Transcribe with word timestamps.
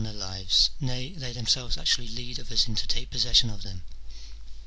X. 0.03 0.07
their 0.09 0.17
lives, 0.27 0.69
nay, 0.79 1.13
they 1.15 1.31
themselves 1.31 1.77
actually 1.77 2.07
lead 2.07 2.39
others 2.39 2.65
in 2.67 2.75
i 2.75 2.81
o 2.81 2.85
take 2.87 3.11
possession 3.11 3.51
of 3.51 3.61
them. 3.61 3.83